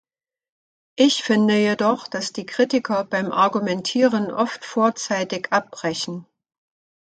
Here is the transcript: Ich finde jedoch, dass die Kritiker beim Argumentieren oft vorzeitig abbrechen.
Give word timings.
Ich 0.97 1.21
finde 1.21 1.53
jedoch, 1.57 2.07
dass 2.07 2.33
die 2.33 2.47
Kritiker 2.47 3.03
beim 3.03 3.31
Argumentieren 3.31 4.31
oft 4.31 4.65
vorzeitig 4.65 5.49
abbrechen. 5.53 6.25